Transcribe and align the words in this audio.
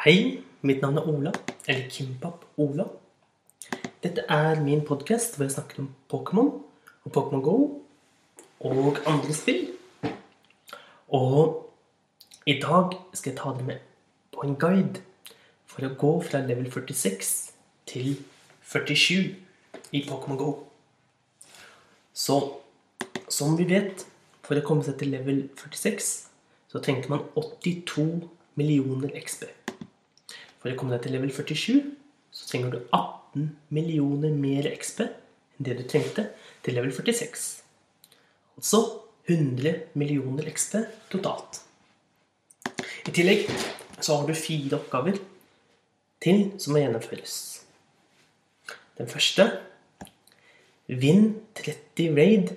Hei, 0.00 0.42
mitt 0.62 0.80
navn 0.80 0.96
er 0.96 1.08
Ola, 1.08 1.30
eller 1.66 1.88
Kimpap 1.92 2.46
Ola. 2.56 2.86
Dette 4.00 4.22
er 4.32 4.62
min 4.64 4.80
podkast 4.88 5.34
hvor 5.36 5.44
jeg 5.44 5.52
snakker 5.52 5.82
om 5.82 5.90
Pokémon 6.08 6.48
og 7.04 7.12
Pokémon 7.12 7.42
GO 7.44 7.56
og 8.64 9.02
andre 9.04 9.36
spill. 9.36 9.66
Og 11.12 11.68
i 12.46 12.56
dag 12.64 12.96
skal 13.12 13.34
jeg 13.34 13.38
ta 13.42 13.52
dere 13.58 13.68
med 13.68 13.84
på 14.32 14.48
en 14.48 14.56
guide 14.56 15.04
for 15.68 15.84
å 15.84 15.92
gå 16.06 16.14
fra 16.30 16.40
level 16.48 16.72
46 16.72 17.36
til 17.92 18.10
47 18.72 19.36
i 19.92 20.04
Pokémon 20.08 20.40
GO. 20.40 20.50
Så 22.16 22.40
som 23.28 23.52
vi 23.60 23.68
vet, 23.68 24.08
for 24.40 24.56
å 24.56 24.64
komme 24.64 24.88
seg 24.88 24.96
til 24.96 25.12
level 25.12 25.50
46, 25.60 26.12
så 26.72 26.80
trengte 26.80 27.12
man 27.12 27.28
82 27.36 28.30
millioner 28.56 29.12
XP. 29.20 29.59
For 30.60 30.72
å 30.72 30.76
komme 30.76 30.94
deg 30.94 31.06
til 31.06 31.16
level 31.16 31.32
47, 31.32 31.80
så 32.30 32.48
trenger 32.50 32.74
du 32.74 32.78
18 32.96 33.48
millioner 33.74 34.34
mer 34.36 34.68
XP 34.74 35.06
enn 35.06 35.66
det 35.66 35.78
du 35.78 35.84
trengte 35.88 36.26
til 36.64 36.76
level 36.76 36.92
46. 36.94 37.46
Altså 38.60 38.82
100 39.30 39.96
millioner 40.00 40.48
XP 40.52 40.76
totalt. 41.12 41.62
I 43.08 43.12
tillegg 43.16 43.48
så 44.00 44.18
har 44.18 44.28
du 44.28 44.36
fire 44.36 44.76
oppgaver 44.78 45.20
til 46.20 46.50
som 46.60 46.74
må 46.74 46.82
gjennomføres. 46.82 47.34
Den 49.00 49.08
første 49.08 49.48
Vinn 50.90 51.36
30 51.54 52.16
raid 52.16 52.56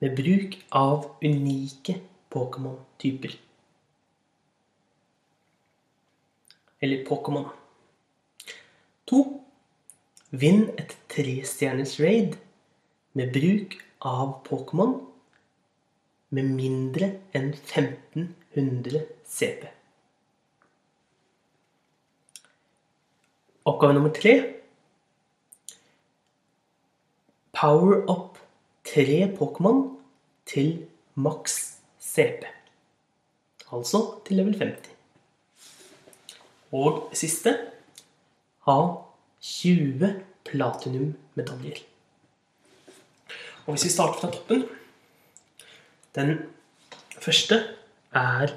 med 0.00 0.14
bruk 0.14 0.54
av 0.70 1.08
unike 1.24 1.96
Pokémon-typer. 2.30 3.34
Eller 6.84 7.04
Pokémon. 7.08 7.46
To. 9.08 9.22
Vinn 10.34 10.66
et 10.76 10.92
trestjerners 11.08 11.94
raid 12.02 12.34
med 13.16 13.32
bruk 13.32 13.76
av 14.04 14.34
Pokémon 14.44 14.98
med 16.34 16.50
mindre 16.58 17.08
enn 17.32 17.52
1500 17.54 19.04
CP. 19.24 19.68
Oppgave 23.64 23.96
nummer 23.96 24.12
tre. 24.12 24.34
Power 27.56 28.02
up 28.10 28.42
tre 28.84 29.22
Pokémon 29.38 29.86
til 30.44 30.74
maks 31.14 31.78
CP. 32.02 32.44
Altså 33.72 34.02
til 34.26 34.42
level 34.42 34.58
50. 34.58 34.93
Og 36.74 37.10
siste 37.14 37.54
ha 38.66 38.78
20 39.44 40.10
platinum-medaljer. 40.48 41.82
Og 43.64 43.74
hvis 43.74 43.86
vi 43.86 43.92
starter 43.94 44.20
fra 44.20 44.30
toppen 44.32 44.64
Den 46.14 46.36
første 47.18 47.56
er 48.14 48.52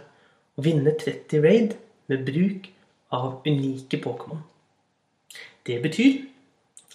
å 0.58 0.64
vinne 0.66 0.94
30 1.00 1.42
raid 1.42 1.76
med 2.12 2.26
bruk 2.28 2.68
av 3.14 3.42
unike 3.48 4.00
Pokémon. 4.04 4.44
Det 5.66 5.80
betyr 5.82 6.22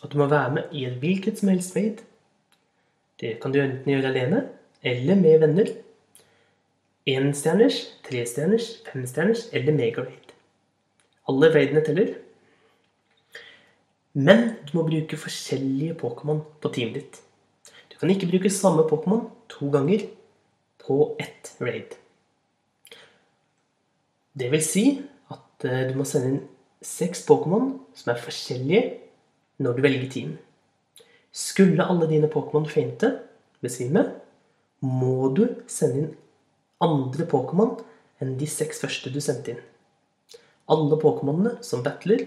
at 0.03 0.13
du 0.13 0.19
må 0.19 0.29
være 0.31 0.57
med 0.57 0.75
i 0.75 0.85
et 0.87 0.99
hvilket 1.03 1.41
som 1.41 1.51
helst 1.53 1.77
raid. 1.77 2.03
Det 3.21 3.37
kan 3.43 3.55
du 3.55 3.61
enten 3.63 3.91
gjøre 3.91 4.13
alene 4.13 4.45
eller 4.83 5.19
med 5.19 5.43
venner. 5.43 5.73
Enstjerners, 7.07 7.81
trestjerners, 8.07 8.69
femstjerners 8.87 9.49
eller 9.53 9.75
megaraid. 9.75 10.32
Alle 11.31 11.51
raidene 11.55 11.83
teller. 11.87 12.15
Men 14.13 14.57
du 14.67 14.75
må 14.77 14.87
bruke 14.89 15.17
forskjellige 15.21 15.97
Pokémon 16.01 16.43
på 16.61 16.73
teamet 16.75 16.99
ditt. 16.99 17.21
Du 17.89 17.97
kan 18.01 18.11
ikke 18.13 18.29
bruke 18.29 18.51
samme 18.53 18.85
Pokémon 18.89 19.29
to 19.53 19.71
ganger 19.73 20.05
på 20.83 21.15
ett 21.23 21.55
raid. 21.63 21.95
Det 24.35 24.49
vil 24.53 24.65
si 24.65 24.85
at 25.33 25.67
eh, 25.69 25.87
du 25.91 25.97
må 25.99 26.07
sende 26.09 26.33
inn 26.33 26.43
seks 26.83 27.23
Pokémon 27.29 27.77
som 27.97 28.13
er 28.13 28.21
forskjellige 28.21 28.83
når 29.63 29.77
du 29.77 29.85
velger 29.85 30.09
team. 30.11 30.33
Skulle 31.33 31.85
alle 31.85 32.09
dine 32.11 32.29
Pokémon 32.33 32.67
feinte, 32.69 33.15
besvime, 33.65 34.05
må 34.83 35.31
du 35.37 35.47
sende 35.71 36.03
inn 36.03 36.11
andre 36.83 37.29
Pokémon 37.31 37.77
enn 38.21 38.35
de 38.41 38.49
seks 38.51 38.83
første 38.83 39.13
du 39.13 39.21
sendte 39.23 39.55
inn. 39.55 39.63
Alle 40.71 40.99
Pokémonene 41.01 41.57
som 41.65 41.83
battler 41.83 42.27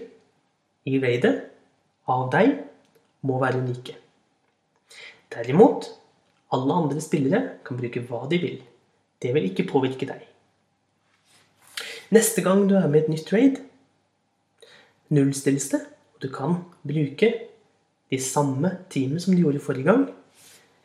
i 0.86 0.98
raidet 1.02 1.34
av 2.10 2.28
deg, 2.32 2.58
må 3.26 3.40
være 3.42 3.62
unike. 3.64 3.96
Derimot, 5.32 5.88
alle 6.54 6.76
andre 6.82 7.02
spillere 7.02 7.56
kan 7.66 7.78
bruke 7.80 8.04
hva 8.06 8.26
de 8.30 8.38
vil. 8.38 8.60
Det 9.22 9.32
vil 9.34 9.48
ikke 9.48 9.66
påvirke 9.70 10.06
deg. 10.06 10.20
Neste 12.14 12.44
gang 12.44 12.68
du 12.70 12.76
er 12.78 12.86
med 12.86 13.00
i 13.00 13.04
et 13.04 13.10
nytt 13.10 13.32
raid, 13.34 13.58
nullstilles 15.10 15.66
det, 15.72 15.82
og 16.14 16.22
du 16.22 16.28
kan 16.30 16.60
bruke 16.86 17.32
de 18.12 18.20
samme 18.22 18.70
teamene 18.92 19.22
som 19.22 19.34
du 19.34 19.42
gjorde 19.42 19.64
forrige 19.64 19.90
gang, 19.90 20.06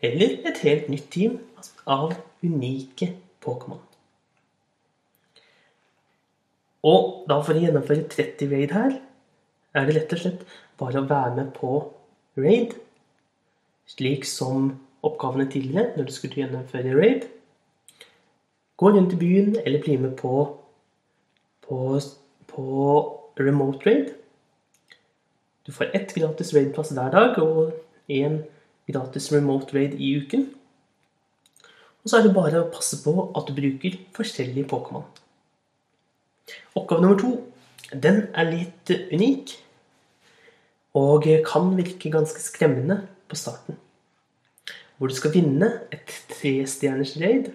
eller 0.01 0.39
et 0.49 0.63
helt 0.65 0.89
nytt 0.89 1.11
team 1.13 1.37
av 1.85 2.15
unike 2.41 3.11
Pokémon. 3.43 3.90
Og 6.87 7.25
da 7.29 7.37
for 7.45 7.57
å 7.57 7.61
gjennomføre 7.61 8.07
30 8.09 8.53
raid 8.53 8.71
her, 8.73 8.95
er 9.77 9.87
det 9.87 9.95
rett 9.97 10.15
og 10.15 10.21
slett 10.23 10.45
bare 10.81 11.01
å 11.01 11.09
være 11.09 11.35
med 11.37 11.51
på 11.55 11.75
raid, 12.41 12.73
slik 13.89 14.25
som 14.27 14.71
oppgavene 15.05 15.47
tidligere 15.51 15.93
når 15.97 16.09
du 16.09 16.15
skulle 16.15 16.41
gjennomføre 16.41 16.95
raid. 16.97 17.27
Gå 18.81 18.91
rundt 18.95 19.13
i 19.13 19.19
byen 19.21 19.59
eller 19.61 19.83
bli 19.83 19.97
med 20.01 20.15
på, 20.17 20.47
på, 21.67 21.77
på 22.49 22.65
remote 23.39 23.85
raid. 23.85 24.09
Du 25.65 25.71
får 25.75 25.93
ett 25.93 26.15
gratis 26.17 26.53
raid-plass 26.55 26.93
hver 26.97 27.13
dag 27.13 27.37
og 27.43 27.75
én 28.09 28.41
gratis 28.89 29.29
remote 29.33 29.69
raid 29.75 29.93
i 30.01 30.15
uken. 30.17 30.47
Og 32.01 32.09
så 32.09 32.17
er 32.17 32.25
det 32.25 32.33
bare 32.33 32.63
å 32.63 32.71
passe 32.73 32.97
på 33.03 33.13
at 33.37 33.45
du 33.45 33.53
bruker 33.53 33.99
forskjellige 34.17 34.65
Pokémon. 34.71 35.05
Oppgave 36.75 37.01
nummer 37.01 37.19
to 37.19 37.31
den 37.91 38.27
er 38.33 38.47
litt 38.47 38.91
unik. 39.11 39.55
Og 40.97 41.27
kan 41.47 41.73
virke 41.77 42.11
ganske 42.11 42.39
skremmende 42.43 43.01
på 43.31 43.35
starten. 43.39 43.77
Hvor 44.97 45.07
du 45.07 45.15
skal 45.15 45.33
vinne 45.33 45.69
et 45.91 46.11
trestjerners 46.29 47.15
raid 47.21 47.51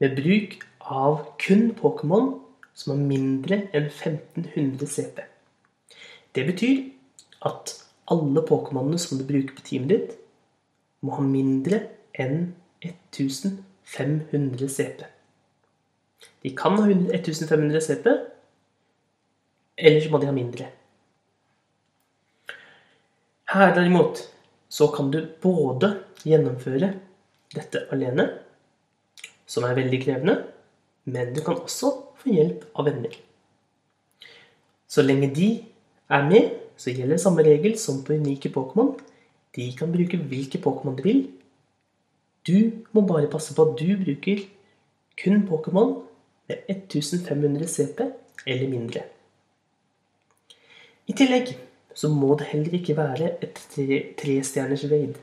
med 0.00 0.16
bruk 0.16 0.58
av 0.80 1.20
kun 1.42 1.72
Pokémon 1.76 2.32
som 2.78 2.94
har 2.94 3.02
mindre 3.10 3.60
enn 3.74 3.88
1500 3.90 4.86
CP. 4.86 5.20
Det 6.34 6.44
betyr 6.46 6.84
at 7.48 7.74
alle 8.10 8.44
Pokémonene 8.46 8.98
som 9.00 9.18
du 9.18 9.24
bruker 9.28 9.54
på 9.56 9.64
teamet 9.66 9.92
ditt, 9.92 10.16
må 11.02 11.14
ha 11.18 11.22
mindre 11.22 11.80
enn 12.18 12.54
1500 12.82 14.68
CP. 14.70 15.04
De 16.42 16.54
kan 16.56 16.78
ha 16.78 16.86
1500 16.88 17.80
CP, 17.80 18.08
eller 19.78 20.00
så 20.02 20.10
må 20.10 20.20
de 20.20 20.28
ha 20.30 20.34
mindre. 20.34 20.68
Her 23.48 23.72
derimot 23.74 24.20
så 24.68 24.90
kan 24.92 25.10
du 25.10 25.22
både 25.42 25.94
gjennomføre 26.26 26.92
dette 27.54 27.86
alene, 27.94 28.28
som 29.48 29.64
er 29.64 29.78
veldig 29.78 30.00
krevende, 30.02 30.36
men 31.08 31.32
du 31.32 31.40
kan 31.44 31.56
også 31.56 31.94
få 32.20 32.34
hjelp 32.34 32.66
av 32.76 32.90
venner. 32.90 33.14
Så 34.88 35.04
lenge 35.04 35.30
de 35.36 35.48
er 36.12 36.26
med, 36.28 36.50
så 36.78 36.92
gjelder 36.92 37.20
samme 37.20 37.44
regel 37.46 37.78
som 37.80 38.02
på 38.04 38.18
unike 38.18 38.52
Pokémon. 38.52 38.94
De 39.56 39.70
kan 39.76 39.92
bruke 39.92 40.20
hvilke 40.30 40.60
Pokémon 40.62 40.96
de 40.98 41.06
vil. 41.06 41.22
Du 42.46 42.84
må 42.92 43.02
bare 43.08 43.30
passe 43.30 43.56
på 43.56 43.64
at 43.64 43.80
du 43.80 43.96
bruker 44.00 44.44
kun 45.18 45.42
Pokémon 45.48 45.96
med 46.48 46.64
1500 46.68 47.68
CP 47.68 48.02
eller 48.46 48.68
mindre. 48.70 49.04
I 51.08 51.16
tillegg 51.16 51.54
så 51.96 52.10
må 52.12 52.34
det 52.38 52.50
heller 52.52 52.76
ikke 52.78 52.96
være 52.98 53.32
et 53.44 53.60
trestjerners 54.20 54.84
tre 54.84 54.92
raid. 54.92 55.18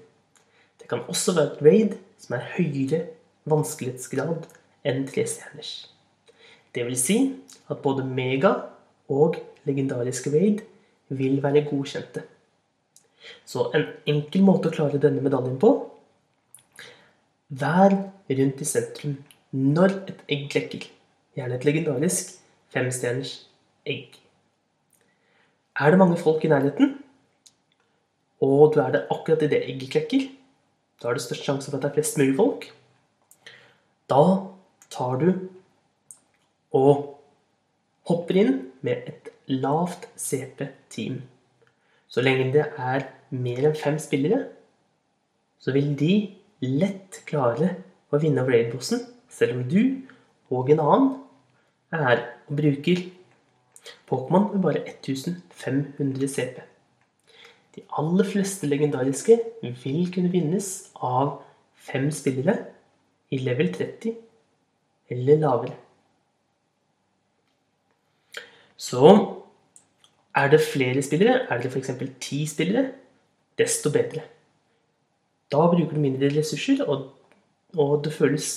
Det 0.81 0.89
kan 0.89 1.05
også 1.09 1.35
være 1.37 1.51
et 1.53 1.65
raid 1.65 1.97
som 2.21 2.37
er 2.37 2.47
høyere 2.55 3.01
vanskelighetsgrad 3.49 4.47
enn 4.85 5.05
trestjerners. 5.09 5.73
Det 6.75 6.85
vil 6.85 6.97
si 6.99 7.17
at 7.71 7.81
både 7.81 8.05
mega 8.05 8.53
og 9.09 9.37
legendariske 9.65 10.33
raid 10.33 10.65
vil 11.09 11.41
være 11.43 11.65
godkjente. 11.69 12.25
Så 13.45 13.69
en 13.73 13.87
enkel 14.09 14.43
måte 14.45 14.69
å 14.69 14.75
klare 14.75 15.01
denne 15.01 15.23
medaljen 15.25 15.57
på 15.61 15.71
Vær 17.55 17.93
rundt 17.93 18.61
i 18.61 18.65
sentrum 18.65 19.19
når 19.53 19.93
et 20.09 20.21
egg 20.33 20.47
klekker. 20.51 20.87
Gjerne 21.35 21.57
et 21.57 21.65
legendarisk 21.67 22.37
femstjerners 22.71 23.33
egg. 23.85 24.13
Er 25.75 25.91
det 25.91 25.99
mange 25.99 26.15
folk 26.17 26.45
i 26.45 26.51
nærheten, 26.51 26.93
og 28.39 28.71
du 28.73 28.79
er 28.79 28.93
der 28.93 29.07
akkurat 29.11 29.43
idet 29.43 29.65
egget 29.67 29.91
klekker, 29.91 30.29
da 31.01 31.09
er 31.09 31.17
det 31.17 31.25
størst 31.25 31.43
sjanse 31.43 31.71
for 31.71 31.77
at 31.77 31.83
det 31.83 31.89
er 31.89 31.97
flest 31.97 32.17
mulig 32.21 32.37
folk. 32.37 32.69
Da 34.07 34.21
tar 34.93 35.19
du 35.19 35.27
og 36.75 37.19
hopper 38.07 38.39
inn 38.39 38.55
med 38.85 39.09
et 39.11 39.29
lavt 39.51 40.07
CP-team. 40.15 41.19
Så 42.07 42.23
lenge 42.23 42.51
det 42.53 42.69
er 42.79 43.09
mer 43.35 43.67
enn 43.67 43.75
fem 43.75 43.99
spillere, 43.99 44.45
så 45.59 45.75
vil 45.75 45.91
de 45.99 46.13
lett 46.63 47.19
klare 47.27 47.73
å 48.13 48.21
vinne 48.21 48.47
raid-bossen, 48.47 49.03
selv 49.27 49.57
om 49.57 49.63
du 49.67 49.81
og 50.53 50.69
en 50.71 50.79
annen 50.79 51.13
er 51.99 52.23
og 52.47 52.57
bruker 52.59 53.03
Pokémon 54.09 54.53
med 54.53 54.61
bare 54.61 54.81
1500 54.87 56.27
CP. 56.27 56.61
De 57.75 57.81
aller 57.99 58.23
fleste 58.23 58.67
legendariske 58.67 59.39
vil 59.61 60.11
kunne 60.13 60.31
vinnes 60.31 60.69
av 61.03 61.41
fem 61.75 62.07
spillere 62.11 62.57
i 63.31 63.41
level 63.43 63.73
30 63.73 64.15
eller 65.11 65.41
lavere. 65.41 65.75
Så 68.77 69.11
er 70.35 70.49
det 70.51 70.61
flere 70.61 71.01
spillere, 71.01 71.47
er 71.49 71.61
det 71.61 71.71
f.eks. 71.71 71.91
ti 72.19 72.45
spillere, 72.47 72.91
desto 73.57 73.91
bedre. 73.91 74.23
Da 75.51 75.67
bruker 75.71 75.95
du 75.95 76.01
mindre 76.01 76.31
ressurser, 76.37 76.83
og, 76.87 77.13
og 77.77 78.03
det 78.03 78.13
føles 78.13 78.49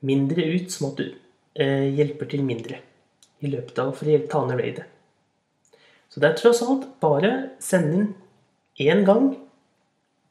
mindre 0.00 0.46
ut 0.54 0.72
som 0.72 0.90
at 0.90 0.98
du 0.98 1.12
hjelper 1.54 2.26
til 2.30 2.42
mindre 2.42 2.80
i 3.44 3.50
løpet 3.52 3.78
av 3.78 3.92
for 3.94 4.10
å 4.10 4.18
ta 4.30 4.40
ned 4.48 4.58
raidet. 4.58 4.86
Så 6.10 6.22
det 6.22 6.30
er 6.30 6.38
tross 6.38 6.62
alt 6.62 6.86
bare 7.02 7.30
send 7.62 7.94
inn 7.94 8.08
én 8.82 9.04
gang 9.06 9.32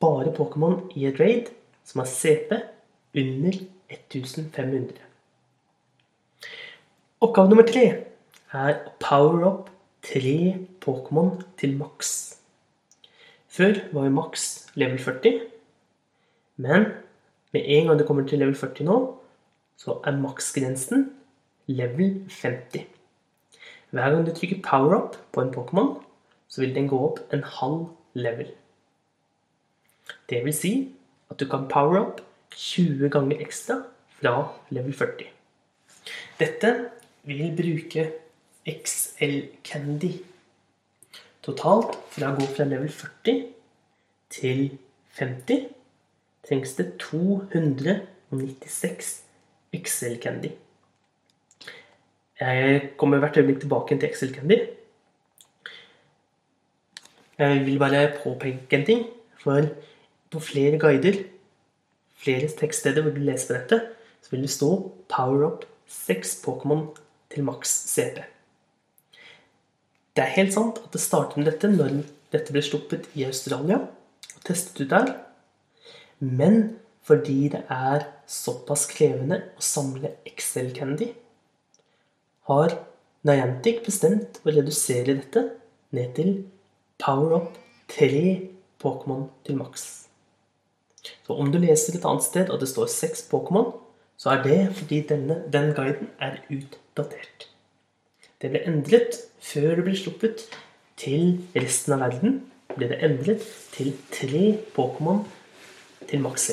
bare 0.04 0.34
Pokémon 0.36 0.82
i 0.96 1.06
et 1.08 1.20
raid 1.20 1.50
som 1.88 2.02
har 2.04 2.10
CP 2.12 2.56
under 3.20 3.58
1500. 3.92 5.00
Oppgave 7.24 7.52
nummer 7.52 7.68
tre 7.68 7.84
er 8.54 8.74
å 8.84 8.94
power 9.00 9.46
up 9.48 9.70
tre 10.04 10.38
Pokémon 10.84 11.38
til 11.60 11.76
maks. 11.80 12.12
Før 13.54 13.78
var 13.94 14.08
jo 14.08 14.16
maks 14.18 14.46
level 14.80 14.98
40, 15.00 15.44
men 16.64 16.90
med 17.54 17.68
en 17.76 17.90
gang 17.90 18.00
det 18.00 18.08
kommer 18.08 18.26
til 18.28 18.42
level 18.42 18.56
40 18.58 18.88
nå, 18.90 18.98
så 19.78 20.00
er 20.06 20.20
maksgrensen 20.20 21.12
level 21.68 22.26
50. 22.30 22.86
Hver 23.94 24.10
gang 24.10 24.28
du 24.28 24.34
trykker 24.34 24.62
power 24.64 24.98
up 24.98 25.16
på 25.32 25.42
en 25.42 25.54
Pokémon, 25.54 26.04
så 26.48 26.62
vil 26.62 26.76
den 26.76 26.88
gå 26.88 27.00
opp 27.00 27.20
en 27.34 27.44
halv 27.44 27.88
level. 28.14 28.48
Det 30.30 30.46
vil 30.46 30.54
si 30.54 30.96
at 31.30 31.40
du 31.40 31.50
kan 31.50 31.68
power 31.70 32.02
up 32.02 32.22
20 32.56 33.10
ganger 33.10 33.42
ekstra 33.42 33.76
fra 34.20 34.48
level 34.70 34.94
40. 34.94 35.26
Dette 36.40 36.90
vil 37.24 37.58
bruke 37.58 38.12
XL 38.68 39.40
Candy. 39.64 40.14
Totalt, 41.44 41.98
fra 42.10 42.32
å 42.32 42.36
gå 42.38 42.46
fra 42.56 42.66
level 42.68 42.90
40 42.90 43.48
til 44.32 44.80
50, 45.20 45.68
trengs 46.48 46.76
det 46.80 46.88
296 47.04 49.24
XL 49.74 50.20
Candy. 50.22 50.52
Jeg 52.40 52.90
kommer 52.98 53.22
hvert 53.22 53.38
øyeblikk 53.38 53.60
tilbake 53.64 53.98
til 54.00 54.10
Excel 54.10 54.34
Candy. 54.36 54.58
Jeg 57.38 57.66
vil 57.66 57.80
bare 57.80 58.12
påpeke 58.24 58.78
en 58.78 58.86
ting. 58.86 59.06
For 59.44 59.66
på 60.32 60.40
flere 60.40 60.80
guider, 60.80 61.24
flere 62.16 62.48
tekststeder 62.48 63.02
hvor 63.02 63.12
du 63.12 63.20
leser 63.20 63.58
dette, 63.60 63.82
så 64.22 64.32
vil 64.32 64.42
det 64.42 64.50
stå 64.50 64.70
'Power 65.10 65.46
up 65.48 65.66
6 65.88 66.42
Pokémon 66.48 66.96
til 67.30 67.44
maks 67.44 67.70
CP'. 67.70 68.24
Det 70.16 70.24
er 70.24 70.36
helt 70.38 70.54
sant 70.54 70.78
at 70.78 70.94
det 70.94 71.02
startet 71.02 71.38
med 71.38 71.46
dette 71.46 71.68
når 71.68 72.04
dette 72.32 72.54
ble 72.54 72.62
sluppet 72.62 73.10
i 73.14 73.26
Australia 73.26 73.78
og 74.36 74.44
testet 74.46 74.86
ut 74.86 74.90
der. 74.90 75.14
Men 76.20 76.80
fordi 77.02 77.50
det 77.50 77.64
er 77.70 78.06
såpass 78.34 78.88
krevende 78.90 79.40
å 79.58 79.64
samle 79.64 80.16
Excel 80.28 80.72
Candy, 80.76 81.12
har 82.50 82.76
Niantic 83.24 83.86
bestemt 83.86 84.42
å 84.44 84.52
redusere 84.52 85.16
dette 85.16 85.46
ned 85.96 86.10
til 86.18 86.34
power 87.00 87.38
up 87.38 87.60
tre 87.92 88.50
Pokémon 88.84 89.30
til 89.48 89.56
maks. 89.62 89.86
Så 91.24 91.36
om 91.40 91.52
du 91.52 91.60
leser 91.60 91.96
et 91.96 92.06
annet 92.08 92.26
sted 92.26 92.52
at 92.52 92.60
det 92.60 92.70
står 92.72 92.92
seks 92.92 93.24
Pokémon, 93.32 93.72
så 94.20 94.36
er 94.36 94.44
det 94.44 94.60
fordi 94.78 95.02
denne, 95.08 95.42
den 95.52 95.72
guiden 95.76 96.12
er 96.20 96.42
utdatert. 96.52 97.48
Det 98.42 98.52
ble 98.52 98.64
endret 98.68 99.22
før 99.44 99.78
det 99.80 99.88
ble 99.88 99.96
sluppet 100.00 100.46
til 101.00 101.40
resten 101.56 101.96
av 101.96 102.04
verden. 102.08 102.42
ble 102.76 102.90
det 102.90 103.00
endret 103.06 103.44
til 103.76 103.94
tre 104.12 104.58
Pokémon 104.76 105.24
til 106.10 106.24
maks 106.24 106.50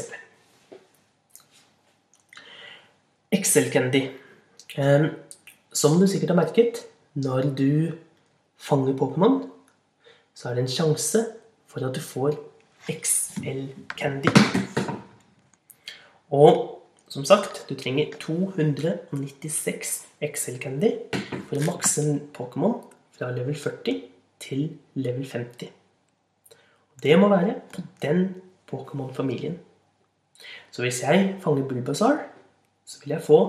CP. 3.30 3.38
Excel 3.38 3.70
Candy. 3.70 4.10
Um, 4.78 5.10
som 5.72 6.00
du 6.00 6.06
sikkert 6.06 6.30
har 6.30 6.36
merket, 6.36 6.86
når 7.14 7.42
du 7.54 7.92
fanger 8.58 8.96
Pokémon, 8.96 9.50
så 10.34 10.48
er 10.48 10.54
det 10.54 10.62
en 10.64 10.68
sjanse 10.68 11.26
for 11.66 11.80
at 11.86 11.94
du 11.94 12.00
får 12.00 12.34
XL 12.88 13.68
Candy. 13.96 14.30
Og 16.30 16.82
som 17.08 17.24
sagt, 17.24 17.66
du 17.68 17.74
trenger 17.74 18.06
296 18.20 20.06
XL 20.22 20.58
Candy 20.58 20.90
for 21.48 21.58
å 21.58 21.66
makse 21.66 22.02
en 22.02 22.20
Pokémon 22.34 22.80
fra 23.12 23.30
level 23.30 23.54
40 23.54 24.02
til 24.40 24.78
level 24.94 25.26
50. 25.26 25.70
Og 26.94 27.02
det 27.02 27.18
må 27.18 27.28
være 27.28 27.60
på 27.74 27.82
den 28.02 28.34
Pokémon-familien. 28.70 29.58
Så 30.70 30.82
hvis 30.82 31.02
jeg 31.02 31.36
fanger 31.42 31.68
Bulbasaur, 31.68 32.22
så 32.90 32.98
vil 33.02 33.14
jeg 33.14 33.22
få 33.22 33.40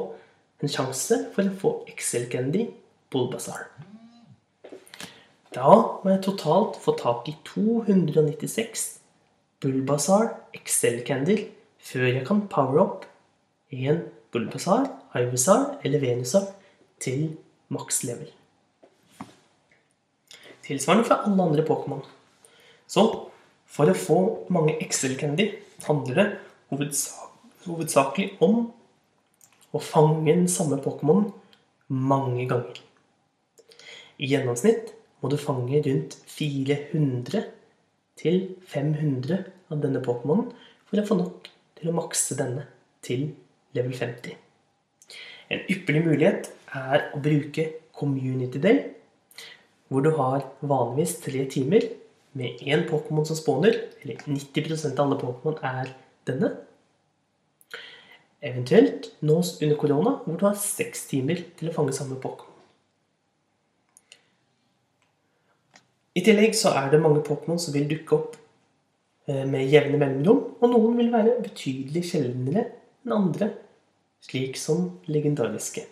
en 0.62 0.70
sjanse 0.70 1.18
for 1.34 1.48
å 1.48 1.58
få 1.58 1.70
Excel 1.90 2.28
Candy 2.30 2.68
Bulbasaur. 3.10 3.64
Da 5.52 5.72
må 6.04 6.12
jeg 6.14 6.22
totalt 6.28 6.78
få 6.80 6.94
tak 7.00 7.26
i 7.28 7.34
296 7.48 8.84
Bulbasaur 9.64 10.28
Excel 10.56 11.02
Candy 11.08 11.40
før 11.82 12.06
jeg 12.12 12.26
kan 12.28 12.44
power 12.54 12.84
up 12.84 13.08
en 13.74 14.04
Bulbasaur, 14.32 14.86
Ivysaur 15.18 15.80
eller 15.82 16.04
Venusaur 16.04 16.46
til 17.02 17.32
maks 17.74 18.04
level. 18.06 18.30
Tilsvarende 20.62 21.08
for 21.08 21.26
alle 21.26 21.48
andre 21.50 21.66
Pokémon. 21.66 22.06
Så 22.86 23.08
for 23.66 23.90
å 23.90 23.98
få 23.98 24.20
mange 24.54 24.78
Excel 24.86 25.18
Candy 25.18 25.50
handler 25.88 26.22
det 26.22 26.30
hovedsakelig 27.66 28.30
om 28.46 28.70
og 29.72 29.84
fange 29.86 30.28
den 30.28 30.48
samme 30.52 30.80
Pokémon 30.84 31.30
mange 31.88 32.48
ganger. 32.50 32.80
I 34.22 34.30
gjennomsnitt 34.34 34.94
må 35.22 35.32
du 35.32 35.38
fange 35.40 35.82
rundt 35.86 36.18
400 36.30 37.44
til 38.22 38.40
500 38.70 39.44
av 39.72 39.82
denne 39.82 40.02
Pokémonen 40.06 40.52
for 40.90 41.02
å 41.02 41.08
få 41.08 41.18
nok 41.20 41.50
til 41.80 41.92
å 41.92 41.98
makse 41.98 42.38
denne 42.40 42.68
til 43.06 43.32
level 43.78 43.96
50. 43.98 44.36
En 45.52 45.64
ypperlig 45.72 46.04
mulighet 46.06 46.52
er 46.78 47.10
å 47.16 47.22
bruke 47.24 47.68
Community 47.98 48.62
Day, 48.62 48.84
hvor 49.92 50.06
du 50.06 50.14
har 50.16 50.46
vanligvis 50.64 51.18
tre 51.24 51.44
timer 51.52 51.90
med 52.40 52.62
én 52.64 52.86
Pokémon 52.88 53.28
som 53.28 53.36
spawner, 53.36 53.76
eller 54.02 54.22
90% 54.24 54.96
av 54.96 55.06
alle 55.06 55.20
Pokémon 55.20 55.58
er 55.68 55.92
denne. 56.30 56.54
Eventuelt 58.42 59.12
nå 59.22 59.36
under 59.38 59.78
korona, 59.78 60.16
hvor 60.26 60.38
du 60.40 60.48
har 60.48 60.58
seks 60.58 61.06
timer 61.12 61.44
til 61.60 61.70
å 61.70 61.76
fange 61.76 61.94
samme 61.94 62.18
Pokémon. 62.22 62.48
I 66.18 66.24
tillegg 66.26 66.58
så 66.58 66.74
er 66.76 66.90
det 66.92 67.00
mange 67.04 67.22
Pokémon 67.24 67.62
som 67.62 67.76
vil 67.76 67.86
dukke 67.88 68.18
opp 68.18 68.34
eh, 69.30 69.46
med 69.46 69.70
jevne 69.70 70.00
mellomrom, 70.02 70.42
og 70.58 70.74
noen 70.74 70.98
vil 70.98 71.14
være 71.14 71.38
betydelig 71.46 72.04
sjeldnere 72.10 72.66
enn 73.06 73.16
andre, 73.16 73.52
slik 74.26 74.58
som 74.60 74.88
legendariske. 75.06 75.86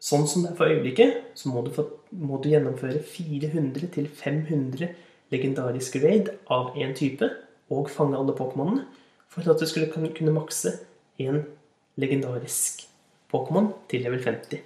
Sånn 0.00 0.26
som 0.26 0.42
det 0.42 0.52
er 0.52 0.58
for 0.58 0.74
øyeblikket, 0.74 1.22
så 1.38 1.52
må 1.52 1.62
du, 1.62 1.70
få, 1.76 1.86
må 2.18 2.40
du 2.42 2.50
gjennomføre 2.50 3.02
400-500 3.14 4.90
legendariske 5.30 6.02
raid 6.02 6.32
av 6.50 6.74
én 6.74 6.96
type 6.98 7.30
og 7.70 7.90
fange 7.94 8.18
alle 8.18 8.34
Pokémonene 8.34 8.88
for 9.30 9.46
at 9.46 9.60
du 9.60 9.66
skulle 9.66 9.90
kunne 9.92 10.34
makse 10.34 10.72
en 11.22 11.44
legendarisk 12.00 12.86
Pokémon 13.30 13.70
til 13.90 14.02
level 14.02 14.22
50. 14.24 14.58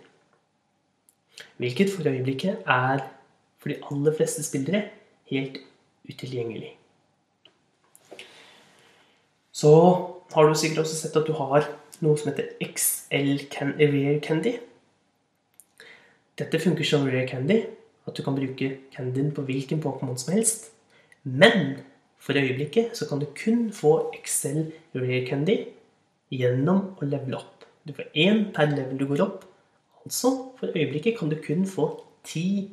Hvilket 1.57 1.91
for 1.93 2.09
øyeblikket 2.09 2.65
er 2.67 3.05
for 3.59 3.69
de 3.69 3.81
aller 3.91 4.17
fleste 4.17 4.43
spillere 4.43 4.89
helt 5.31 5.59
utilgjengelig. 6.09 6.77
Så 9.53 9.71
har 10.35 10.43
du 10.43 10.55
sikkert 10.55 10.79
også 10.79 10.97
sett 10.97 11.17
at 11.17 11.27
du 11.27 11.33
har 11.33 11.69
noe 12.03 12.19
som 12.19 12.33
heter 12.33 12.57
XL 12.65 13.45
Rare 13.55 14.21
Candy. 14.21 14.57
Dette 16.39 16.61
funker 16.61 16.85
som 16.85 17.07
Rare 17.07 17.29
Candy, 17.29 17.61
at 18.07 18.17
du 18.17 18.23
kan 18.23 18.37
bruke 18.37 18.79
candyen 18.93 19.31
på 19.35 19.45
hvilken 19.47 19.81
Pokémon 19.81 20.19
som 20.19 20.35
helst. 20.35 20.73
Men 21.23 21.79
for 22.25 22.39
øyeblikket 22.41 22.97
så 22.97 23.05
kan 23.09 23.21
du 23.21 23.27
kun 23.37 23.67
få 23.73 24.11
Excel 24.17 24.73
Rare 24.97 25.27
Candy 25.29 25.57
gjennom 26.33 26.95
å 26.97 27.09
levele 27.09 27.37
opp. 27.37 27.67
Du 27.85 27.93
får 27.93 28.09
én 28.17 28.47
per 28.57 28.71
level 28.73 28.97
du 28.99 29.05
går 29.11 29.23
opp. 29.27 29.45
Altså, 30.05 30.31
for 30.57 30.73
øyeblikket 30.73 31.19
kan 31.19 31.29
du 31.29 31.37
kun 31.45 31.67
få 31.69 31.91
ti 32.25 32.71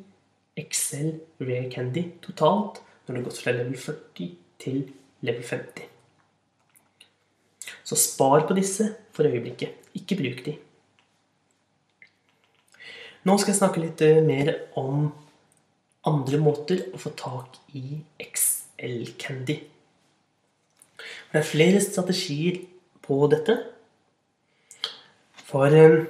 Excel 0.56 1.18
Rare 1.40 1.68
Candy 1.72 2.06
totalt 2.24 2.80
når 3.04 3.12
du 3.12 3.18
har 3.18 3.26
gått 3.28 3.42
fra 3.42 3.54
level 3.58 3.76
40 3.76 4.30
til 4.62 4.78
level 5.20 5.44
50. 5.44 5.84
Så 7.84 7.98
spar 8.00 8.46
på 8.48 8.56
disse 8.56 8.88
for 9.12 9.28
øyeblikket. 9.28 9.76
Ikke 10.00 10.16
bruk 10.16 10.40
de. 10.46 10.56
Nå 13.28 13.36
skal 13.36 13.52
jeg 13.52 13.60
snakke 13.60 13.84
litt 13.84 14.00
eh, 14.02 14.24
mer 14.24 14.54
om 14.80 15.12
andre 16.08 16.40
måter 16.40 16.88
å 16.90 16.98
få 16.98 17.12
tak 17.14 17.60
i 17.76 18.00
XL 18.18 18.51
Candy. 19.18 19.60
Det 21.32 21.40
er 21.40 21.46
flere 21.46 21.80
strategier 21.80 22.64
på 23.02 23.26
dette. 23.30 23.56
For 25.46 25.66
eh, 25.66 26.06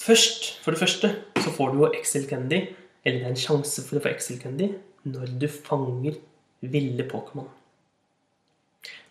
først, 0.00 0.50
for 0.62 0.70
det 0.70 0.80
første 0.80 1.10
så 1.44 1.52
får 1.52 1.72
du 1.72 1.78
jo 1.82 1.92
XL 2.02 2.28
Candy, 2.30 2.60
eller 3.04 3.20
det 3.20 3.26
er 3.26 3.34
en 3.34 3.44
sjanse 3.44 3.84
for 3.84 3.98
å 3.98 4.04
få 4.04 4.14
XL 4.16 4.40
Candy, 4.42 4.72
når 5.04 5.36
du 5.40 5.48
fanger 5.48 6.18
ville 6.60 7.08
Pokémon. 7.10 7.48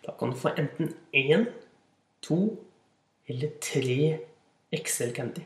Da 0.04 0.14
kan 0.18 0.32
du 0.32 0.38
få 0.38 0.52
enten 0.58 0.94
én, 1.14 1.46
to 2.22 2.56
eller 3.28 3.52
tre 3.62 4.18
XL 4.74 5.12
Candy. 5.16 5.44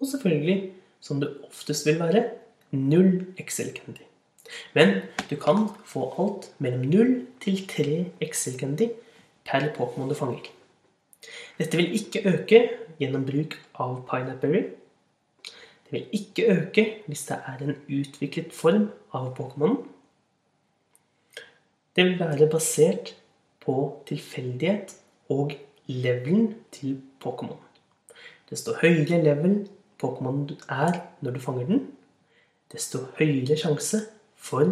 Og 0.00 0.08
selvfølgelig, 0.10 0.72
som 1.00 1.20
det 1.20 1.30
oftest 1.46 1.86
vil 1.86 2.00
være, 2.00 2.24
null 2.72 3.34
XL 3.38 3.76
Candy. 3.76 4.11
Men 4.74 5.02
du 5.30 5.36
kan 5.36 5.68
få 5.88 6.08
alt 6.18 6.50
mellom 6.58 6.84
null 6.90 7.14
til 7.40 7.62
tre 7.68 8.04
Excel 8.20 8.58
Candy 8.60 8.90
per 9.48 9.70
Pokémon 9.76 10.10
du 10.10 10.14
fanger. 10.18 10.50
Dette 11.58 11.78
vil 11.78 11.94
ikke 11.94 12.24
øke 12.28 12.60
gjennom 13.00 13.26
bruk 13.26 13.56
av 13.80 13.98
Pineapberry. 14.10 14.62
Det 15.86 15.92
vil 15.92 16.06
ikke 16.18 16.46
øke 16.56 16.86
hvis 17.06 17.26
det 17.28 17.38
er 17.46 17.64
en 17.64 17.76
utviklet 17.88 18.52
form 18.52 18.88
av 19.14 19.34
Pokémon. 19.38 19.76
Det 21.96 22.04
vil 22.04 22.18
være 22.18 22.48
basert 22.50 23.14
på 23.60 23.74
tilfeldighet 24.08 24.96
og 25.28 25.52
levelen 25.86 26.54
til 26.72 27.00
Pokémon. 27.24 27.60
Desto 28.50 28.74
høyere 28.80 29.22
level 29.22 29.68
Pokémon 30.02 30.46
er 30.68 30.98
når 31.20 31.36
du 31.36 31.40
fanger 31.40 31.68
den, 31.68 31.86
desto 32.72 33.04
høyere 33.18 33.56
sjanse 33.60 34.00
for 34.42 34.66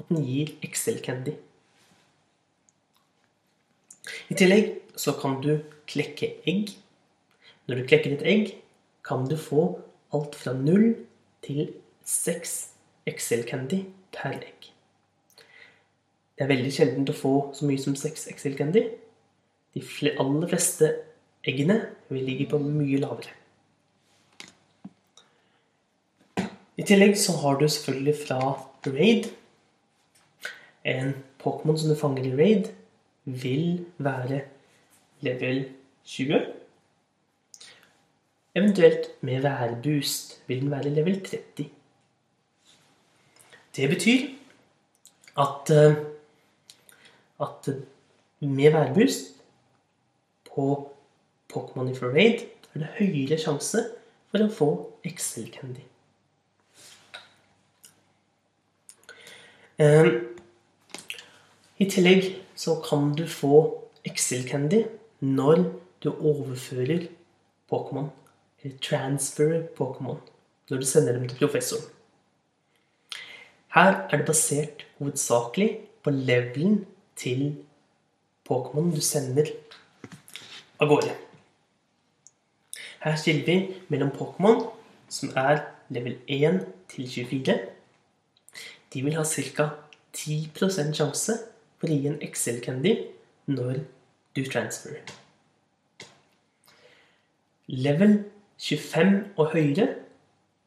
at 0.00 0.08
den 0.10 0.24
gir 0.26 0.52
Excel 0.66 0.98
Candy. 1.04 1.36
I 4.28 4.34
tillegg 4.38 4.72
så 4.98 5.14
kan 5.18 5.38
du 5.44 5.60
klekke 5.90 6.34
egg. 6.48 6.74
Når 7.68 7.78
du 7.78 7.86
klekker 7.86 8.16
et 8.16 8.26
egg, 8.26 8.50
kan 9.06 9.26
du 9.30 9.36
få 9.38 9.66
alt 10.14 10.34
fra 10.38 10.54
null 10.58 10.94
til 11.44 11.70
seks 12.04 12.72
Excel 13.06 13.44
Candy 13.48 13.84
per 14.14 14.34
egg. 14.34 14.72
Det 16.34 16.44
er 16.44 16.50
veldig 16.50 16.72
sjelden 16.74 17.06
å 17.06 17.14
få 17.14 17.34
så 17.54 17.68
mye 17.68 17.80
som 17.82 17.94
seks 17.98 18.26
Excel 18.32 18.56
Candy. 18.58 18.84
De 19.72 19.82
aller 20.18 20.50
fleste 20.50 20.90
eggene 21.46 21.78
vil 22.10 22.26
ligge 22.26 22.48
på 22.50 22.60
mye 22.62 22.98
lavere. 23.02 23.38
I 26.80 26.84
tillegg 26.88 27.14
så 27.20 27.36
har 27.42 27.60
du 27.60 27.66
selvfølgelig 27.68 28.14
fra 28.24 28.40
Raid 28.86 29.30
En 30.84 31.14
Pokémon 31.38 31.78
som 31.78 31.92
du 31.92 31.94
fanger 31.94 32.24
i 32.26 32.36
Raid, 32.36 32.72
vil 33.24 33.84
være 33.98 34.40
level 35.20 35.68
20. 36.04 36.40
Eventuelt 38.54 39.06
med 39.20 39.42
værboost 39.42 40.42
vil 40.46 40.60
den 40.60 40.70
være 40.70 40.90
level 40.90 41.20
30. 41.24 41.68
Det 43.76 43.88
betyr 43.88 44.26
at 45.38 45.70
uh, 45.70 46.12
at 47.40 47.74
med 48.40 48.70
værboost 48.70 49.36
på 50.54 50.92
Pokémon 51.52 51.90
i 51.90 51.94
Raid 51.94 52.40
er 52.74 52.78
det 52.78 52.90
høyere 52.98 53.38
sjanse 53.38 53.86
for 54.30 54.44
å 54.44 54.52
få 54.52 54.68
Excel 55.04 55.50
Candy. 55.52 55.91
I 61.82 61.86
tillegg 61.90 62.28
så 62.54 62.76
kan 62.84 63.08
du 63.18 63.24
få 63.26 63.56
Excel 64.06 64.44
Candy 64.46 64.84
når 65.18 65.64
du 66.04 66.12
overfører 66.12 67.08
Pokémon, 67.72 68.12
eller 68.62 68.76
transferer 68.78 69.64
Pokémon, 69.74 70.20
når 70.70 70.78
du 70.78 70.86
sender 70.86 71.16
dem 71.16 71.26
til 71.28 71.38
professoren. 71.40 71.88
Her 73.74 74.06
er 74.10 74.16
det 74.16 74.26
basert 74.26 74.86
hovedsakelig 74.98 75.80
på 76.04 76.14
levelen 76.14 76.86
til 77.16 77.56
Pokémon 78.46 78.94
du 78.94 79.00
sender 79.02 79.50
av 80.78 80.92
gårde. 80.92 81.10
Her 83.02 83.18
skiller 83.18 83.46
vi 83.46 83.82
mellom 83.88 84.14
Pokémon 84.14 84.62
som 85.08 85.34
er 85.34 85.64
level 85.90 86.20
1 86.28 86.66
til 86.94 87.08
24. 87.08 87.81
De 88.92 89.02
vil 89.02 89.16
ha 89.16 89.24
ca. 89.24 89.70
10 90.12 90.92
sjanse 90.92 91.38
for 91.80 91.88
å 91.88 91.96
gi 91.96 92.08
en 92.10 92.20
Excel-candy 92.20 92.92
når 93.48 93.80
du 94.36 94.42
transferer. 94.44 95.00
Level 97.72 98.18
25 98.58 99.14
og 99.40 99.54
høyere 99.54 99.88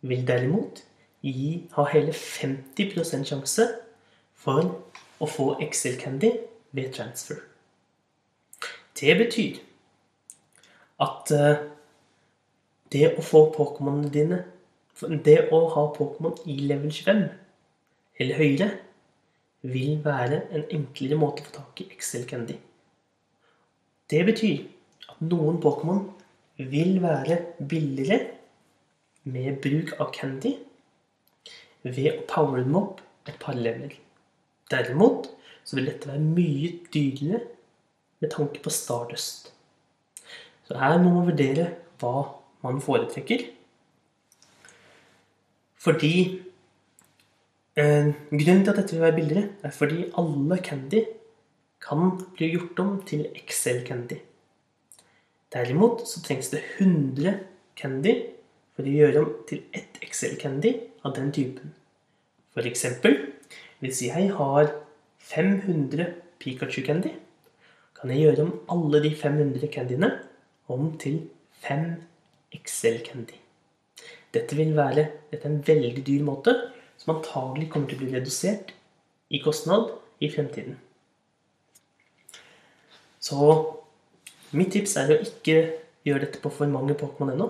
vil 0.02 0.26
derimot 0.28 0.82
gi, 1.22 1.68
ha 1.78 1.86
hele 1.92 2.14
50% 2.14 3.30
sjanse 3.30 3.68
for 4.34 4.74
å 5.22 5.30
få 5.30 5.48
Excel 5.64 5.98
Candy 6.02 6.32
ved 6.76 6.92
transfer. 6.98 7.40
Det 9.00 9.16
betyr 9.20 9.62
at 11.04 11.32
uh, 11.36 11.64
det 12.94 13.10
å 13.14 13.24
få 13.26 13.48
Pokémonene 13.56 14.12
dine 14.12 14.44
Det 14.96 15.50
å 15.52 15.58
ha 15.74 15.82
Pokémon 15.92 16.38
i 16.48 16.54
level 16.70 16.92
25 16.94 17.26
eller 18.20 18.40
Høyre 18.40 18.70
vil 19.66 20.00
være 20.06 20.44
en 20.56 20.66
enklere 20.78 21.18
måte 21.20 21.44
å 21.44 21.48
få 21.48 21.56
tak 21.58 21.82
i 21.84 21.90
Excel 21.96 22.26
Candy. 22.30 22.58
Det 24.10 24.22
betyr 24.28 24.62
at 25.10 25.24
noen 25.26 25.58
Pokémon 25.64 26.04
vil 26.58 27.00
være 27.04 27.40
billigere 27.60 28.22
med 29.26 29.58
bruk 29.64 29.96
av 30.00 30.14
Candy 30.16 30.54
ved 31.84 32.12
å 32.14 32.28
power 32.30 32.62
dem 32.62 32.78
opp 32.78 33.02
et 33.26 33.38
par 33.42 33.58
leveler. 33.58 33.98
Derimot 34.72 35.32
så 35.66 35.78
vil 35.78 35.90
dette 35.90 36.10
være 36.10 36.22
mye 36.22 36.72
dyrere 36.94 37.42
med 38.22 38.32
tanke 38.34 38.62
på 38.62 38.74
Stardust. 38.74 39.52
Så 40.66 40.78
her 40.78 40.98
må 41.02 41.12
man 41.18 41.30
vurdere 41.30 41.68
hva 42.02 42.16
man 42.66 42.82
foretrekker. 42.82 43.44
Fordi 45.78 46.45
Grunnen 47.76 48.64
til 48.64 48.72
at 48.72 48.78
dette 48.80 48.96
vil 48.96 49.04
være 49.04 49.16
billigere, 49.18 49.50
er 49.64 49.74
fordi 49.76 50.06
alle 50.16 50.58
candy 50.64 51.02
kan 51.84 52.14
bli 52.38 52.48
gjort 52.54 52.80
om 52.80 52.94
til 53.04 53.26
Excel 53.36 53.82
Candy. 53.88 54.22
Derimot 55.54 56.06
så 56.08 56.22
trengs 56.24 56.50
det 56.54 56.62
100 56.80 57.36
candy 57.76 58.14
for 58.76 58.88
å 58.88 58.94
gjøre 58.96 59.22
om 59.22 59.34
til 59.50 59.66
ett 59.76 60.00
Excel 60.04 60.38
Candy 60.40 60.72
av 61.04 61.18
den 61.18 61.34
typen. 61.36 61.74
For 62.56 62.64
eksempel 62.68 63.18
hvis 63.84 64.02
jeg 64.06 64.32
har 64.38 64.72
500 65.20 66.14
Pikachu-candy, 66.40 67.12
kan 67.96 68.12
jeg 68.12 68.24
gjøre 68.24 68.46
om 68.46 68.54
alle 68.72 69.02
de 69.04 69.12
500 69.16 69.68
candyene 69.74 70.12
om 70.72 70.94
til 71.02 71.26
5 71.68 71.90
Excel-candy. 72.56 73.36
Dette 74.32 74.56
vil 74.56 74.72
være 74.78 75.10
dette 75.32 75.44
er 75.44 75.52
en 75.52 75.64
veldig 75.68 76.04
dyr 76.08 76.24
måte, 76.28 76.56
som 77.02 77.16
antagelig 77.16 77.70
kommer 77.72 77.90
til 77.90 78.00
å 78.00 78.04
bli 78.04 78.14
redusert 78.16 78.74
i 79.34 79.42
kostnad 79.44 79.92
i 80.24 80.30
fremtiden. 80.32 80.78
Så 83.20 83.40
mitt 84.56 84.72
tips 84.76 84.96
er 85.02 85.16
å 85.16 85.22
ikke 85.26 85.58
gjøre 86.06 86.28
dette 86.28 86.42
på 86.44 86.52
for 86.54 86.70
mange 86.70 86.96
Pokémon 86.98 87.34
ennå. 87.34 87.50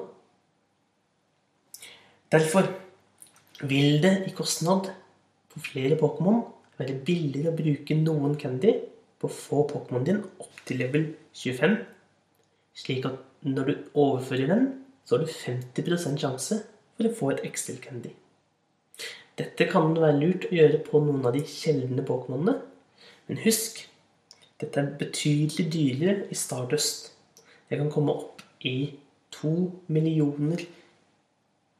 Derfor 2.31 2.69
vil 3.61 4.01
det 4.03 4.15
i 4.29 4.33
kostnad 4.35 4.89
på 5.51 5.63
flere 5.63 5.99
Pokémon 5.99 6.41
være 6.79 6.97
billigere 7.07 7.51
å 7.51 7.57
bruke 7.57 7.97
noen 7.99 8.35
candy 8.39 8.73
på 9.19 9.29
å 9.29 9.35
få 9.35 9.63
Pokémon 9.69 10.07
din 10.07 10.23
opp 10.23 10.63
til 10.67 10.81
level 10.81 11.07
25, 11.35 11.77
slik 12.75 13.07
at 13.07 13.21
når 13.45 13.69
du 13.69 13.73
overfører 13.93 14.51
den, 14.51 14.67
så 15.05 15.15
har 15.15 15.25
du 15.25 15.31
50% 15.31 16.19
sjanse 16.19 16.61
for 16.95 17.07
å 17.07 17.15
få 17.19 17.33
et 17.35 17.43
Excel 17.47 17.77
Candy. 17.83 18.15
Dette 19.35 19.67
kan 19.67 19.91
være 19.99 20.15
lurt 20.19 20.47
å 20.47 20.55
gjøre 20.55 20.79
på 20.85 21.01
noen 21.03 21.25
av 21.27 21.35
de 21.35 21.41
sjeldne 21.49 22.05
Pokémonene, 22.07 22.55
men 23.27 23.41
husk, 23.43 23.81
dette 24.61 24.79
er 24.79 24.93
betydelig 24.99 25.65
dyrere 25.73 26.29
i 26.31 26.37
Stardust. 26.39 27.11
Det 27.67 27.79
kan 27.81 27.91
komme 27.91 28.15
opp 28.15 28.45
i 28.63 28.93
to 29.35 29.51
millioner 29.91 30.63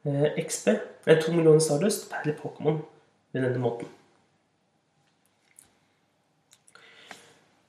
eh, 0.04 0.36
XP, 0.42 0.74
eller 1.06 1.22
to 1.22 1.32
millioner 1.32 1.64
Stardust 1.64 2.10
per 2.12 2.28
Pokémon 2.36 2.82
ved 3.32 3.46
denne 3.46 3.62
måten. 3.62 3.88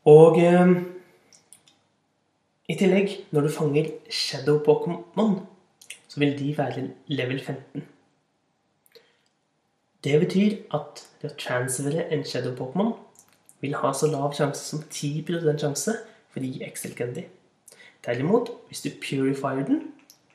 Og 0.08 0.40
eh, 0.44 0.74
i 2.68 2.76
tillegg, 2.76 3.22
når 3.32 3.48
du 3.48 3.54
fanger 3.56 3.94
Shadow 4.12 4.60
Pokémon, 4.64 5.40
så 6.08 6.20
vil 6.20 6.36
de 6.40 6.58
være 6.58 6.90
level 7.08 7.40
15. 7.40 7.88
Det 10.04 10.20
betyr 10.22 10.58
at 10.76 11.04
det 11.22 11.32
å 11.32 11.38
transfere 11.42 12.06
en 12.14 12.26
Shadow 12.26 12.54
Pokémon 12.58 12.94
vil 13.64 13.74
ha 13.82 13.94
så 13.94 14.10
lav 14.12 14.36
sjanse 14.38 14.62
som 14.62 14.84
10% 14.84 15.64
sjanse 15.64 15.96
for 16.30 16.44
å 16.44 16.50
gi 16.50 16.62
Excel 16.66 16.94
Candy. 16.98 17.26
Derimot, 18.06 18.52
hvis 18.70 18.84
du 18.86 18.92
purifier 19.02 19.66
den, 19.66 19.82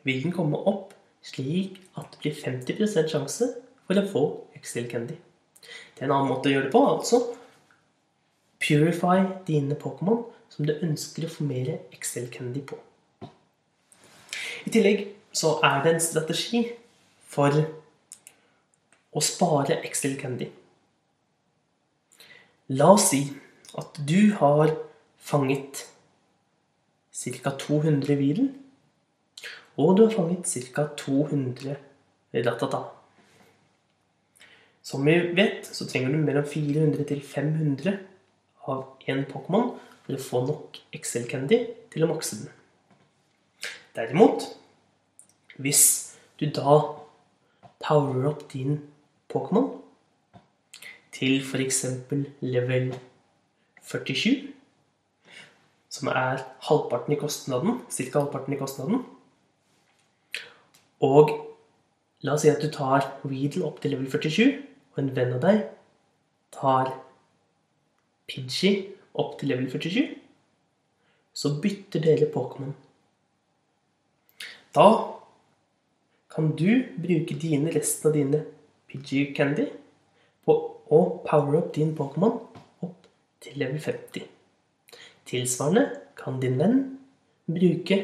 vil 0.03 0.25
den 0.25 0.35
komme 0.35 0.59
opp 0.67 0.97
slik 1.23 1.79
at 1.99 2.11
det 2.11 2.25
blir 2.25 2.41
50% 2.41 3.13
sjanse 3.13 3.53
for 3.87 3.99
å 3.99 4.09
få 4.11 4.25
Excel 4.59 4.89
Candy. 4.91 5.15
Det 5.95 6.03
er 6.03 6.09
en 6.09 6.17
annen 6.17 6.33
måte 6.33 6.51
å 6.51 6.57
gjøre 6.57 6.67
det 6.67 6.75
på. 6.75 6.83
altså. 6.97 7.23
Purify 8.63 9.23
dine 9.47 9.79
Pokémon 9.79 10.25
som 10.51 10.67
du 10.67 10.75
ønsker 10.75 11.27
å 11.27 11.31
få 11.33 11.47
mer 11.47 11.77
Excel 11.95 12.27
Candy 12.35 12.65
på. 12.67 12.79
I 14.67 14.71
tillegg 14.71 15.07
så 15.35 15.57
er 15.65 15.81
det 15.85 15.95
en 15.95 16.03
strategi 16.03 16.65
for 17.33 17.55
å 19.13 19.21
spare 19.25 19.81
Excel 19.87 20.17
Candy. 20.21 20.49
La 22.73 22.93
oss 22.95 23.11
si 23.11 23.27
at 23.79 23.99
du 24.09 24.33
har 24.39 24.73
fanget 25.21 25.87
ca. 27.13 27.53
200 27.59 28.17
Weedle, 28.17 28.49
og 29.77 29.97
du 29.97 30.07
har 30.07 30.15
fanget 30.15 30.49
ca. 30.73 30.87
200 30.97 31.77
Ratata. 32.33 32.83
Som 34.83 35.05
vi 35.07 35.19
vet, 35.37 35.69
så 35.69 35.87
trenger 35.87 36.15
du 36.15 36.25
mellom 36.25 36.47
400 36.49 37.05
til 37.07 37.21
500 37.23 37.99
av 38.67 38.97
én 39.07 39.23
Pokémon 39.29 39.75
for 40.03 40.17
å 40.17 40.23
få 40.23 40.41
nok 40.49 40.81
Excel 40.97 41.29
Candy 41.31 41.61
til 41.93 42.07
å 42.07 42.11
makse 42.11 42.41
den. 42.41 42.51
Derimot, 43.95 44.49
hvis 45.61 45.85
du 46.41 46.49
da 46.49 46.81
power 47.83 48.31
opp 48.33 48.47
din 48.51 48.81
Pokémon 49.33 49.71
til 51.13 51.41
f.eks. 51.43 51.85
level 52.41 52.93
47, 53.83 54.53
som 55.93 56.09
er 56.09 56.43
halvparten 56.69 57.15
i 57.15 57.21
kostnaden, 57.21 57.81
ca. 57.91 58.19
halvparten 58.19 58.57
i 58.57 58.61
kostnaden, 58.61 59.03
og 61.03 61.33
la 62.23 62.37
oss 62.37 62.45
si 62.47 62.51
at 62.53 62.63
du 62.63 62.71
tar 62.73 63.09
Weedle 63.27 63.67
opp 63.67 63.83
til 63.83 63.97
level 63.97 64.09
47, 64.11 64.63
og 64.93 65.03
en 65.03 65.13
venn 65.17 65.35
av 65.37 65.43
deg 65.45 65.63
tar 66.55 66.93
Pidgey 68.31 68.87
opp 69.19 69.39
til 69.41 69.53
level 69.53 69.69
47, 69.73 70.07
så 71.35 71.55
bytter 71.61 72.05
dere 72.05 72.31
Pokémon. 72.33 72.73
Da 74.73 74.89
kan 76.33 76.53
du 76.57 76.85
bruke 76.97 77.37
dine 77.37 77.73
resten 77.75 78.09
av 78.09 78.17
dine 78.17 78.45
Pidgey 78.93 79.33
Candy 79.37 79.71
på 80.45 80.57
å 80.93 81.01
power 81.25 81.57
up 81.63 81.73
din 81.75 81.95
Pokémon 81.97 82.37
opp 82.85 83.09
til 83.41 83.57
level 83.63 83.81
50. 83.81 84.27
Tilsvarende 85.29 85.87
kan 86.19 86.41
din 86.43 86.59
venn 86.61 86.77
bruke 87.49 87.99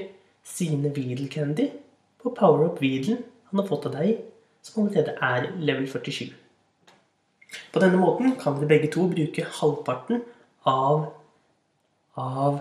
sine 0.48 0.92
Weedle 0.96 1.28
Candy 1.28 1.68
på 2.18 2.30
å 2.30 2.36
power 2.38 2.70
up 2.70 2.80
Weedlen 2.80 3.20
han 3.50 3.60
har 3.60 3.68
fått 3.68 3.86
av 3.88 3.98
deg, 3.98 4.22
som 4.64 4.82
allerede 4.82 5.14
er 5.24 5.50
level 5.60 5.86
47. 5.88 6.32
På 7.72 7.80
denne 7.80 8.00
måten 8.00 8.34
kan 8.40 8.56
dere 8.58 8.68
begge 8.68 8.90
to 8.92 9.06
bruke 9.08 9.44
halvparten 9.60 10.24
av, 10.68 11.06
av 12.16 12.58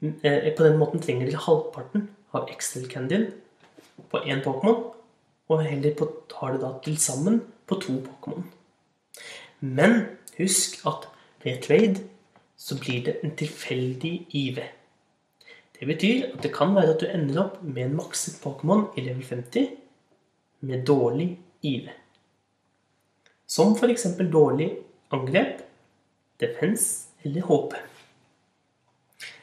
eh, 0.00 0.50
På 0.56 0.66
den 0.66 0.80
måten 0.80 1.00
trenger 1.00 1.28
dere 1.28 1.44
halvparten 1.46 2.08
av 2.36 2.50
Excel-candyen 2.52 3.30
på 4.12 4.20
én 4.24 4.42
Pokémon, 4.44 4.90
og 5.52 5.64
heller 5.66 5.94
på, 5.98 6.08
tar 6.30 6.54
det 6.54 6.62
da 6.64 6.72
til 6.84 6.98
sammen 7.00 7.40
på 7.68 7.78
to 7.82 7.98
Pokémon. 8.04 8.44
Men 9.60 10.04
husk 10.38 10.80
at 10.88 11.08
ved 11.44 11.62
trade 11.62 12.02
så 12.56 12.78
blir 12.78 13.04
det 13.04 13.16
en 13.22 13.34
tilfeldig 13.36 14.12
IV. 14.30 14.62
Det 15.78 15.86
betyr 15.86 16.28
at 16.28 16.42
det 16.44 16.52
kan 16.54 16.74
være 16.76 16.94
at 16.94 17.00
du 17.02 17.08
ender 17.10 17.40
opp 17.42 17.62
med 17.62 17.84
en 17.84 17.96
makset 17.98 18.38
Pokémon 18.42 18.84
i 18.96 19.02
level 19.06 19.24
50 19.26 19.72
med 20.60 20.84
dårlig 20.86 21.32
IV. 21.62 21.88
Som 23.46 23.74
f.eks. 23.74 24.06
dårlig 24.32 24.70
angrep, 25.12 25.62
defense 26.40 27.08
eller 27.24 27.42
HP. 27.48 27.74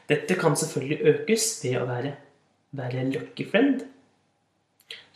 Dette 0.10 0.36
kan 0.40 0.56
selvfølgelig 0.58 1.02
økes 1.12 1.50
ved 1.64 1.76
å 1.78 1.86
være, 1.86 2.16
være 2.72 3.04
lucky 3.12 3.46
friend, 3.52 3.84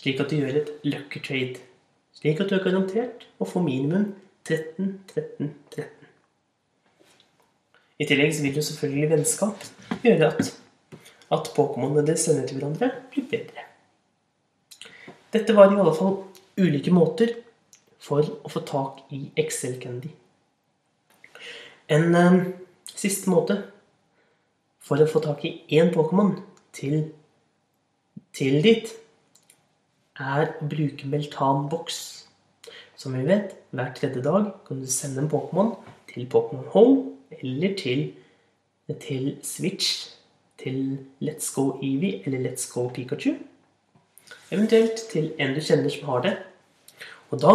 slik 0.04 0.20
at 0.20 0.32
du 0.32 0.42
gjør 0.42 0.58
et 0.60 0.72
lucky 0.84 1.22
trade. 1.24 1.62
Slik 2.14 2.42
at 2.44 2.50
du 2.52 2.58
er 2.58 2.64
garantert 2.66 3.24
å 3.40 3.48
få 3.48 3.62
minimum 3.64 4.10
13, 4.44 4.98
13, 5.14 5.54
13. 5.72 6.10
I 8.04 8.08
tillegg 8.10 8.34
vil 8.44 8.58
jo 8.60 8.64
selvfølgelig 8.68 9.10
vennskap 9.14 9.64
gjøre 10.04 10.28
at, 10.34 10.50
at 11.32 11.52
Pokémonene 11.56 12.04
dere 12.04 12.20
sender 12.20 12.50
til 12.50 12.60
hverandre, 12.60 12.90
blir 13.14 13.30
bedre. 13.32 13.64
Dette 15.32 15.56
var 15.56 15.72
i 15.72 15.80
alle 15.80 15.94
fall 15.96 16.18
ulike 16.60 16.92
måter 16.94 17.32
for 18.04 18.28
å 18.44 18.52
få 18.52 18.62
tak 18.68 19.06
i 19.16 19.22
Excel 19.40 19.78
Candy. 19.80 20.12
En 21.88 22.18
eh, 22.20 22.36
siste 22.92 23.32
måte 23.32 23.62
for 24.84 25.00
å 25.00 25.08
få 25.08 25.24
tak 25.24 25.46
i 25.48 25.54
én 25.80 25.94
Pokémon 25.96 26.36
til, 26.76 27.08
til 28.36 28.60
dit, 28.66 28.92
er 30.20 30.52
å 30.62 30.68
bruke 30.70 31.08
Meltan-boks. 31.10 32.28
Som 32.96 33.16
vi 33.18 33.24
vet, 33.28 33.56
hver 33.74 33.94
tredje 33.98 34.22
dag 34.24 34.52
kan 34.68 34.82
du 34.82 34.88
sende 34.88 35.24
en 35.24 35.30
Pokémon 35.32 35.74
til 36.12 36.28
Pokémon 36.30 36.68
Home 36.76 37.16
eller 37.42 37.74
til, 37.78 38.14
til 39.02 39.38
Switch, 39.44 40.14
til 40.58 41.00
Let's 41.20 41.50
Go 41.56 41.80
Eevee 41.82 42.22
eller 42.26 42.46
Let's 42.46 42.70
Go 42.72 42.88
Pikachu. 42.90 43.36
Eventuelt 44.52 45.02
til 45.12 45.34
en 45.40 45.56
du 45.56 45.62
kjenner 45.62 45.90
som 45.90 46.10
har 46.10 46.22
det. 46.22 46.36
Og 47.32 47.42
da 47.42 47.54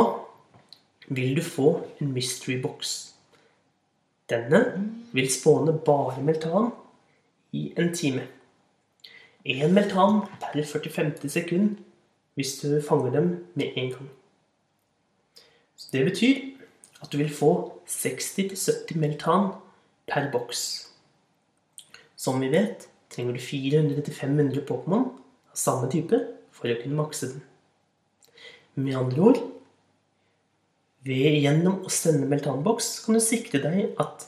vil 1.09 1.37
du 1.37 1.43
få 1.43 1.79
en 2.01 2.13
mystery 2.13 2.59
box. 2.63 3.15
Denne 4.29 4.91
vil 5.13 5.31
spåne 5.33 5.73
bare 5.87 6.23
meltan 6.23 6.73
i 7.53 7.73
en 7.79 7.95
time. 7.95 8.27
Én 9.47 9.73
meltan 9.73 10.27
per 10.43 10.59
45. 10.59 11.29
sekund 11.29 11.79
hvis 12.39 12.55
du 12.63 12.79
fanger 12.85 13.11
dem 13.17 13.31
med 13.59 13.75
en 13.75 13.91
gang. 13.97 14.11
Så 15.79 15.91
det 15.93 16.05
betyr 16.07 16.39
at 17.03 17.11
du 17.11 17.19
vil 17.19 17.33
få 17.35 17.51
60-70 17.89 18.99
meltan 18.99 19.53
per 20.07 20.31
boks. 20.33 20.63
Som 22.19 22.41
vi 22.43 22.51
vet, 22.53 22.89
trenger 23.11 23.35
du 23.35 23.43
400-500 23.43 24.65
Pokémon 24.67 25.11
av 25.51 25.59
samme 25.59 25.91
type 25.91 26.19
for 26.55 26.71
å 26.71 26.79
kunne 26.81 26.99
makse 26.99 27.33
den. 27.33 27.45
Med 28.79 28.99
andre 28.99 29.31
ord 29.31 29.41
ved 31.07 31.39
gjennom 31.43 31.83
å 31.87 31.93
sende 31.93 32.29
meltanboks 32.31 32.99
kan 33.05 33.17
du 33.17 33.23
sikre 33.23 33.63
deg 33.65 33.95
at 34.03 34.27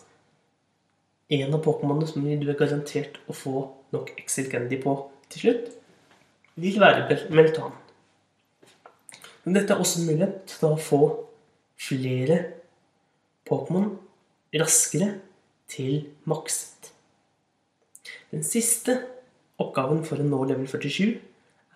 en 1.30 1.54
av 1.54 1.62
Pokémonene 1.62 2.08
som 2.10 2.24
du 2.24 2.48
er 2.48 2.58
garantert 2.58 3.20
å 3.30 3.36
få 3.36 3.66
nok 3.94 4.14
Exil 4.18 4.48
Candy 4.50 4.80
på 4.82 4.96
til 5.30 5.44
slutt, 5.44 5.68
vil 6.60 6.80
være 6.82 7.20
meltan. 7.34 7.74
Men 9.44 9.56
dette 9.56 9.74
er 9.74 9.80
også 9.80 10.00
en 10.00 10.10
mulighet 10.10 10.42
til 10.50 10.68
å 10.68 10.80
få 10.80 11.00
flere 11.80 12.38
Pokémon 13.48 13.94
raskere 14.60 15.14
til 15.70 16.10
makset. 16.28 16.90
Den 18.30 18.44
siste 18.46 18.98
oppgaven 19.60 20.04
for 20.06 20.20
å 20.20 20.26
nå 20.26 20.42
level 20.50 20.68
47 20.68 21.18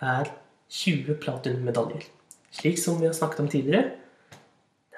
er 0.04 0.30
20 0.74 1.18
platinum-medaljer. 1.22 2.06
Slik 2.54 2.78
som 2.78 3.00
vi 3.00 3.08
har 3.08 3.16
snakket 3.16 3.42
om 3.42 3.50
tidligere, 3.50 3.94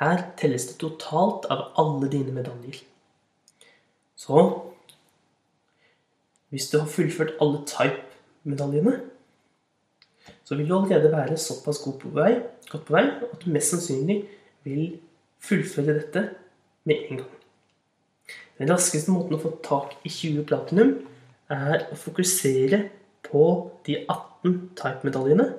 her 0.01 0.27
telles 0.37 0.67
det 0.69 0.77
totalt 0.81 1.47
av 1.53 1.71
alle 1.81 2.11
dine 2.13 2.35
medaljer. 2.37 2.83
Så 4.17 4.43
hvis 6.53 6.69
du 6.73 6.79
har 6.81 6.91
fullført 6.91 7.37
alle 7.41 7.63
type-medaljene, 7.69 8.99
så 10.45 10.57
vil 10.59 10.69
du 10.69 10.77
allerede 10.79 11.13
være 11.13 11.39
såpass 11.41 11.83
god 11.85 11.99
på 12.03 12.13
vei, 12.15 12.33
godt 12.71 12.87
på 12.87 12.97
vei 12.97 13.05
at 13.11 13.41
du 13.43 13.51
mest 13.55 13.75
sannsynlig 13.75 14.21
vil 14.67 14.99
fullføre 15.43 15.97
dette 15.99 16.23
med 16.87 17.11
en 17.11 17.23
gang. 17.23 17.33
Den 18.59 18.73
raskeste 18.73 19.13
måten 19.13 19.37
å 19.37 19.43
få 19.43 19.53
tak 19.65 19.99
i 20.07 20.11
20 20.13 20.47
platinum 20.49 20.95
er 21.53 21.87
å 21.93 21.99
fokusere 21.99 22.87
på 23.27 23.43
de 23.87 23.99
18 24.03 24.57
type-medaljene, 24.79 25.51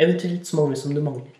eventuelt 0.00 0.48
så 0.48 0.58
mange 0.58 0.76
som 0.80 0.94
du 0.94 1.00
mangler. 1.04 1.30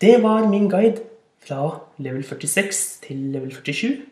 Det 0.00 0.18
var 0.22 0.48
min 0.48 0.68
guide 0.70 1.02
fra 1.40 1.80
level 2.02 2.24
46 2.24 2.82
til 3.06 3.30
level 3.32 3.52
47. 3.54 4.04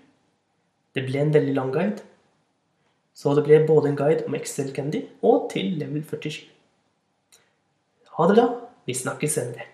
Det 0.95 1.03
ble 1.05 1.21
en 1.21 1.35
veldig 1.35 1.55
lang 1.57 1.73
guide, 1.75 2.05
så 3.15 3.35
det 3.35 3.45
blir 3.47 3.67
både 3.67 3.93
en 3.93 3.99
guide 3.99 4.27
om 4.27 4.35
Excel 4.35 4.73
Candy 4.75 5.05
og 5.23 5.49
til 5.53 5.77
level 5.79 6.03
47. 6.03 6.43
Ha 8.19 8.27
det 8.31 8.37
bra. 8.39 8.49
Vi 8.87 8.95
snakkes 8.95 9.39
senere. 9.39 9.74